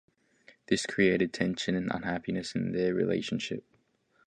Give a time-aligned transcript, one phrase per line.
[0.67, 3.63] This created tension and unhappiness in their relationship.